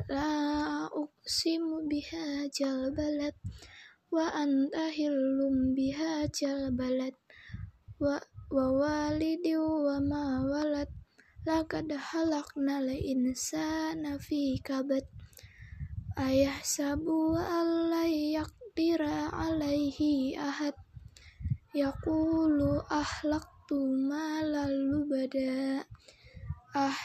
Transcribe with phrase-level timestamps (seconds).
[0.06, 3.34] La uqsimu bihajal jalbalat,
[4.14, 7.18] wa anta hillum bihajal balad
[7.98, 8.22] wa
[8.54, 10.94] wa walidi wa ma walad
[11.42, 15.10] laqad halaknal insana fi kabad
[16.22, 18.06] ayahsabu an la
[19.34, 20.85] alaihi ahad
[21.76, 23.76] Yaqulu ahlaktu
[24.08, 25.84] malal lubada.
[26.72, 26.96] Ah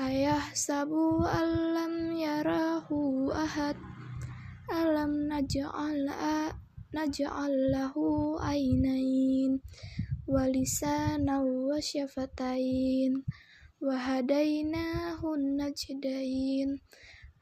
[0.00, 3.76] ayah sabu alam yarahu ahad.
[4.72, 6.08] Alam naj'al
[6.96, 9.60] naj'al lahu ainain.
[10.24, 13.28] Walisana wa syafatain
[13.76, 16.80] wa hadainahu najdain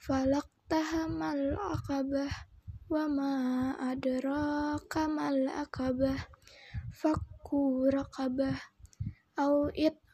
[0.03, 2.51] falaqtahamal aqabah.
[2.91, 6.42] Wa ma adraka mal aqabah
[7.03, 8.55] fakku raqabah
[9.35, 9.67] au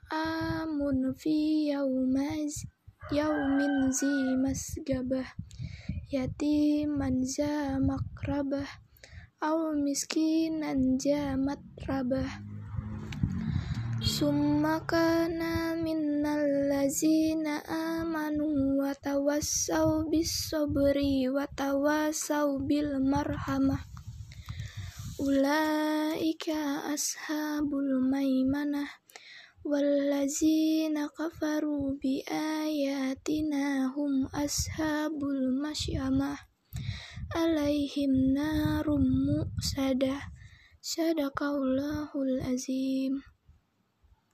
[0.08, 2.64] amun fi yaumaz
[3.12, 4.08] yaumin zi
[4.41, 5.28] masgabah.
[6.08, 8.64] Yatiman za makrabah.
[9.45, 12.41] Au miskinan za matrabah.
[14.00, 21.45] Summa kana minnal lazina amanu wa tawassau bis sabri wa
[22.64, 23.84] bil marhamah
[25.19, 28.86] Ulaika ashabul maimanah
[29.66, 36.39] Wallazina kafaru bi ayatina hum ashabul masyamah
[37.34, 40.22] Alaihim narum mu'sadah
[40.78, 43.19] Sadaqallahul azim